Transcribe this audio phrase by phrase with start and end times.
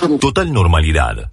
[0.00, 1.30] Total normalidad.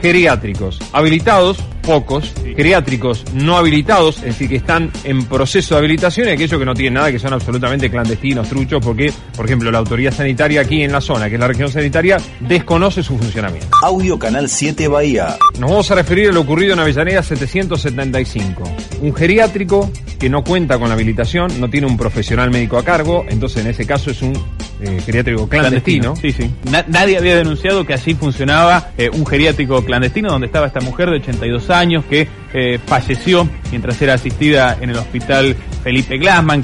[0.00, 2.32] Geriátricos habilitados, pocos.
[2.56, 6.72] Geriátricos no habilitados, es decir, que están en proceso de habilitación y aquellos que no
[6.72, 10.92] tienen nada, que son absolutamente clandestinos, truchos, porque, por ejemplo, la autoridad sanitaria aquí en
[10.92, 13.68] la zona, que es la región sanitaria, desconoce su funcionamiento.
[13.82, 15.36] Audio Canal 7 Bahía.
[15.58, 18.62] Nos vamos a referir a lo ocurrido en Avellaneda 775.
[19.02, 23.26] Un geriátrico que no cuenta con la habilitación, no tiene un profesional médico a cargo,
[23.28, 24.32] entonces en ese caso es un
[24.80, 26.14] eh, geriátrico clandestino.
[26.16, 26.50] Sí, sí.
[26.70, 31.10] Na- nadie había denunciado que así funcionaba eh, un geriátrico clandestino donde estaba esta mujer
[31.10, 36.62] de 82 años que eh, falleció mientras era asistida en el hospital Felipe Glassman.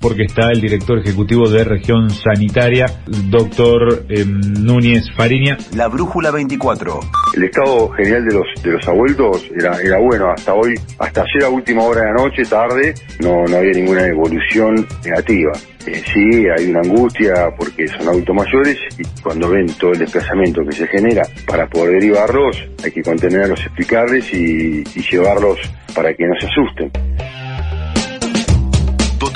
[0.00, 5.56] porque está el director ejecutivo de región sanitaria, doctor Núñez Fariña.
[5.74, 7.00] La Brújula 24.
[7.34, 11.44] El estado general de los de los abuelos era, era bueno hasta hoy, hasta ayer
[11.44, 15.52] a última hora de la noche, tarde, no, no había ninguna evolución negativa.
[15.86, 20.62] Eh, sí, hay una angustia porque son adultos mayores y cuando ven todo el desplazamiento
[20.64, 25.58] que se genera para poder derivarlos, hay que contenerlos, explicarles y, y llevarlos
[25.94, 27.15] para que no se asusten.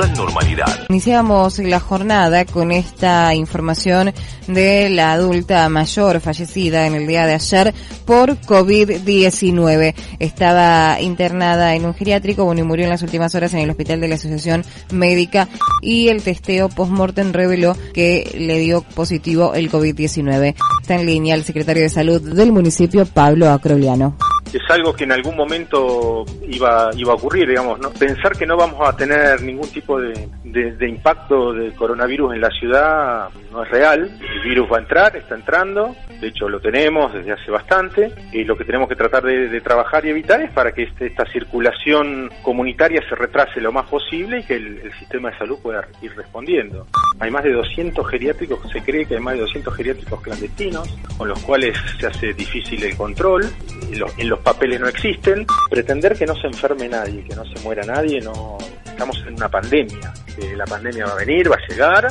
[0.09, 0.87] Normalidad.
[0.89, 4.13] Iniciamos la jornada con esta información
[4.47, 9.95] de la adulta mayor fallecida en el día de ayer por COVID-19.
[10.19, 14.01] Estaba internada en un geriátrico, bueno, y murió en las últimas horas en el hospital
[14.01, 15.49] de la Asociación Médica
[15.83, 20.55] y el testeo post-mortem reveló que le dio positivo el COVID-19.
[20.81, 24.17] Está en línea el secretario de Salud del municipio, Pablo Acroliano.
[24.53, 27.91] Es algo que en algún momento iba, iba a ocurrir, digamos, ¿no?
[27.91, 32.41] Pensar que no vamos a tener ningún tipo de, de, de impacto del coronavirus en
[32.41, 34.11] la ciudad no es real.
[34.21, 38.45] El virus va a entrar, está entrando, de hecho lo tenemos desde hace bastante, y
[38.45, 42.31] lo que tenemos que tratar de, trabajar y evitar es para que este- esta circulación
[42.43, 46.87] comunitaria se retrase lo más posible y que el, sistema de salud pueda ir respondiendo.
[47.21, 51.29] Hay más de 200 geriátricos, se cree que hay más de 200 geriátricos clandestinos, con
[51.29, 53.45] los cuales se hace difícil el control,
[53.91, 55.47] en los, en los papeles no existen.
[55.71, 59.49] Pretender que no se enferme nadie, que no se muera nadie, no estamos en una
[59.49, 60.13] pandemia.
[60.57, 62.09] la pandemia va a venir, va a llegar,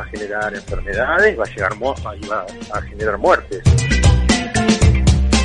[0.00, 3.62] a generar enfermedades, va a llegar va a generar muertes.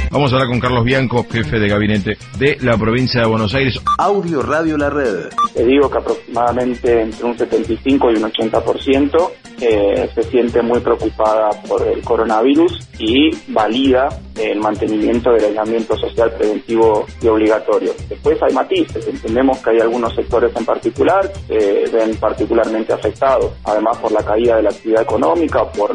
[0.10, 3.80] Vamos a hablar con Carlos Bianco, jefe de gabinete de la provincia de Buenos Aires.
[3.98, 5.30] Audio Radio La Red.
[5.54, 11.50] Te digo que aproximadamente entre un 75 y un 80% eh, se siente muy preocupada
[11.68, 14.10] por el coronavirus y valida
[14.40, 17.94] el mantenimiento del aislamiento social preventivo y obligatorio.
[18.10, 23.52] Después hay matices, entendemos que hay algunos sectores en particular que se ven particularmente afectados,
[23.64, 25.94] además por la caída de la actividad económica por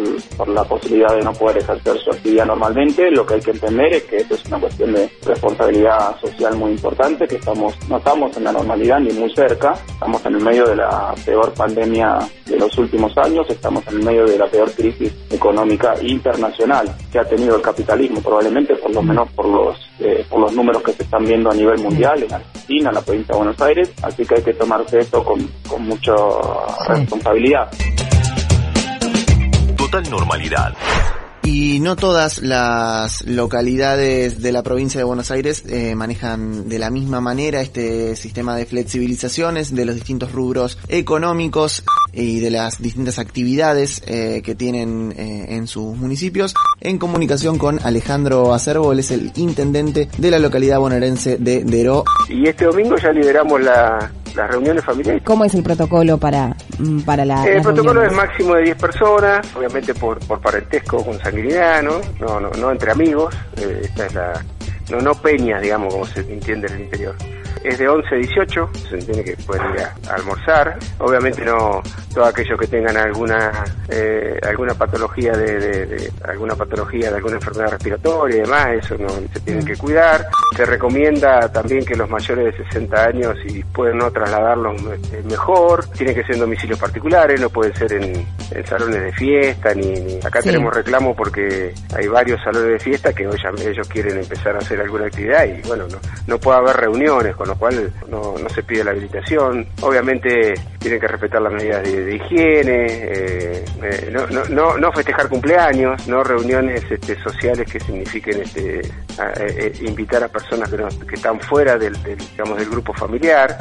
[0.49, 4.03] la posibilidad de no poder ejercer su actividad normalmente, lo que hay que entender es
[4.05, 8.45] que esto es una cuestión de responsabilidad social muy importante, que estamos, no estamos en
[8.45, 12.77] la normalidad ni muy cerca, estamos en el medio de la peor pandemia de los
[12.79, 17.57] últimos años, estamos en el medio de la peor crisis económica internacional que ha tenido
[17.57, 21.23] el capitalismo, probablemente por lo menos por los eh, por los números que se están
[21.27, 24.43] viendo a nivel mundial en Argentina, en la provincia de Buenos Aires, así que hay
[24.43, 26.15] que tomarse esto con, con mucha
[26.89, 27.71] responsabilidad.
[29.77, 30.75] Total normalidad.
[31.45, 36.89] Y no todas las localidades de la provincia de Buenos Aires eh, manejan de la
[36.89, 41.83] misma manera este sistema de flexibilizaciones de los distintos rubros económicos
[42.13, 46.55] y de las distintas actividades eh, que tienen eh, en sus municipios.
[46.81, 52.05] En comunicación con Alejandro Acerbo, él es el intendente de la localidad bonaerense de Deró.
[52.29, 55.23] Y este domingo ya liberamos la- las reuniones familiares.
[55.25, 58.77] ¿Cómo es el protocolo para, mm, para la El las protocolo es máximo de 10
[58.77, 62.01] personas, obviamente por, por parentesco con sanguinidad, ¿no?
[62.21, 64.45] No, no, no entre amigos, eh, esta es la...
[64.93, 67.15] No, no peñas, digamos, como se entiende en el interior.
[67.65, 70.77] Es de 11 a 18, se entiende que pueden ir a, a almorzar.
[70.99, 71.81] Obviamente no
[72.13, 77.37] todos aquellos que tengan alguna eh, alguna patología de, de- de- alguna patología de alguna
[77.37, 80.27] enfermedad respiratoria y demás, eso no se tienen que cuidar.
[80.57, 84.83] Se recomienda también que los mayores de 60 años y pueden no trasladarlos
[85.13, 89.13] eh, mejor, tienen que ser en domicilios particulares, no pueden ser en, en salones de
[89.13, 90.49] fiesta ni, ni- acá Sí.
[90.51, 94.59] tenemos reclamo porque hay varios salones de fiesta que hoy ya- ellos quieren empezar a
[94.59, 98.49] hacer alguna actividad y bueno, no, no puede haber reuniones, con lo cual no, no
[98.51, 99.67] se pide la habilitación.
[99.81, 106.07] Obviamente tienen que respetar las medidas de, higiene, eh, eh, no, no, no, festejar cumpleaños,
[106.09, 108.91] no reuniones este, sociales que signifiquen este, eh,
[109.39, 113.57] eh, invitar a personas que, no- que están fuera del, del, digamos, del grupo familiar.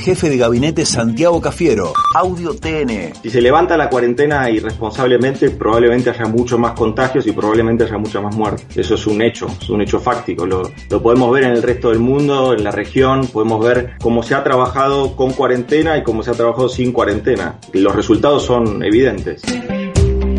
[0.00, 1.92] Jefe de gabinete Santiago Cafiero.
[2.14, 3.12] Audio TN.
[3.22, 8.20] Si se levanta la cuarentena irresponsablemente, probablemente haya mucho más contagios y probablemente haya mucha
[8.20, 8.64] más muerte.
[8.80, 10.46] Eso es un hecho, es un hecho fáctico.
[10.46, 14.22] Lo, lo podemos ver en el resto del mundo, en la región, podemos ver cómo
[14.22, 17.58] se ha trabajado con cuarentena y cómo se ha trabajado sin cuarentena.
[17.74, 19.42] Los resultados son evidentes.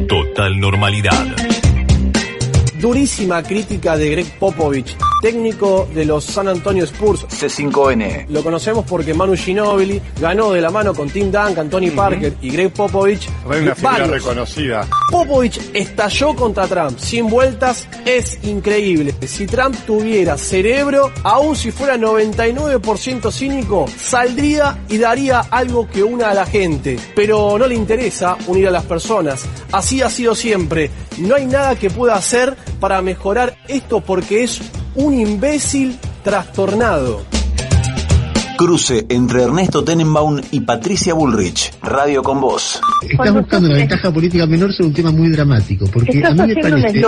[0.08, 1.28] Total normalidad.
[2.82, 7.26] Durísima crítica de Greg Popovich, técnico de los San Antonio Spurs.
[7.28, 8.28] C5N.
[8.30, 12.50] Lo conocemos porque Manu Ginobili ganó de la mano con Tim Duncan, Tony Parker y
[12.50, 13.30] Greg Popovich.
[13.46, 14.88] una figura reconocida.
[15.10, 19.14] Popovich estalló contra Trump, sin vueltas, es increíble.
[19.26, 26.32] Si Trump tuviera cerebro, aun si fuera 99% cínico, saldría y daría algo que una
[26.32, 26.98] a la gente.
[27.16, 29.46] Pero no le interesa unir a las personas.
[29.72, 30.90] Así ha sido siempre.
[31.18, 34.62] No hay nada que pueda hacer para mejorar esto porque es
[34.96, 37.24] un imbécil trastornado.
[38.58, 41.72] Cruce entre Ernesto Tenenbaum y Patricia Bullrich.
[41.82, 42.80] Radio con Voz.
[43.02, 46.54] Estás buscando la ventaja política menor sobre un tema muy dramático, porque Estás a mí
[46.54, 47.02] me un parece,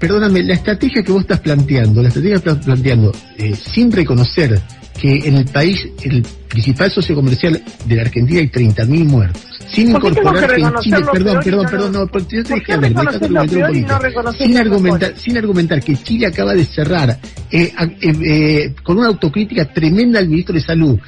[0.00, 4.60] perdóname, la estrategia que vos estás planteando, la estrategia que estás planteando, eh, sin reconocer
[5.00, 9.92] que en el país, el principal socio comercial de la Argentina hay 30.000 muertos, sin
[9.92, 12.48] ¿Por qué tengo incorporar que en Chile, perdón, perdón, no perdón, no, porque yo te
[12.48, 13.98] ¿Por dejé qué hablar, reconocer déjate lo argumentar un peor y no poquito.
[13.98, 17.18] reconocer sin argumentar, sin argumentar que Chile acaba de cerrar
[17.50, 17.72] eh, eh,
[18.02, 20.98] eh, con una autocrítica tremenda al ministro de Salud,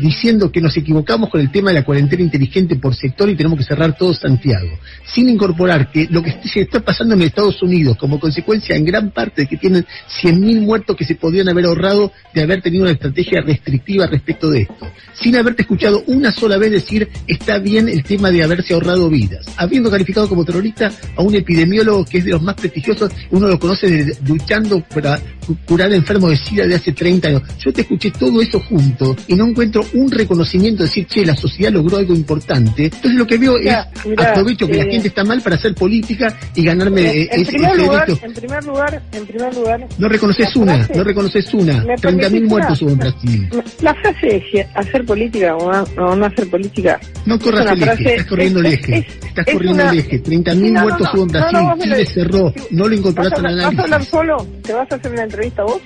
[0.00, 3.58] diciendo que nos equivocamos con el tema de la cuarentena inteligente por sector y tenemos
[3.58, 7.96] que cerrar todo Santiago, sin incorporar que lo que se está pasando en Estados Unidos
[7.96, 9.84] como consecuencia en gran parte de que tienen
[10.22, 14.62] 100.000 muertos que se podrían haber ahorrado de haber tenido una estrategia restrictiva respecto de
[14.62, 19.08] esto, sin haberte escuchado una sola vez decir está bien el tema de haberse ahorrado
[19.08, 23.48] vidas, habiendo calificado como terrorista a un epidemiólogo que es de los más prestigiosos, uno
[23.48, 27.42] lo conoce de- luchando para cu- curar enfermos de SIDA de hace 30 años.
[27.58, 31.34] Yo te escuché todo eso junto y no encuentro un reconocimiento de decir, che, la
[31.34, 32.84] sociedad logró algo importante.
[32.84, 33.74] Entonces lo que veo es,
[34.18, 37.52] aprovecho que la eh, gente está mal para hacer política y ganarme eh, en, ese,
[37.52, 41.54] primer ese lugar, en primer lugar, en primer lugar, No reconoces una, frase- no reconoces
[41.54, 41.84] una.
[41.84, 43.48] ¿Me 30.000 permitís muertos hubo en Brasil.
[43.80, 47.00] la frase es si hacer política o no, o no hacer política.
[47.26, 48.96] No corras el eje, estás corriendo es- el eje.
[48.98, 50.18] es- Estás es corriendo una- el eje.
[50.18, 51.82] 30.000 No, no, muertos no, hubo en Brasil.
[51.82, 52.54] Chile cerró.
[52.70, 54.10] No lo ¿Vas incorporaste a, al hablar, ¿Vas a hablar análisis.
[54.10, 54.46] solo?
[54.62, 55.80] ¿Te vas a hacer una entrevista vos?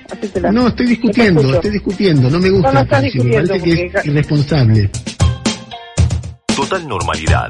[0.51, 2.29] No, estoy discutiendo, estoy discutiendo.
[2.29, 2.67] No me gusta.
[2.67, 4.89] No, no estás Patricio, me discutiendo, parece que es irresponsable.
[6.55, 7.49] Total normalidad.